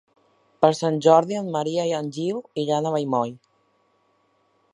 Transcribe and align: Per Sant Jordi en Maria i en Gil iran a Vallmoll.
Per 0.65 0.71
Sant 0.77 0.97
Jordi 1.07 1.37
en 1.41 1.51
Maria 1.57 1.85
i 1.91 1.95
en 1.99 2.11
Gil 2.17 2.43
iran 2.65 2.89
a 2.89 2.95
Vallmoll. 2.97 3.39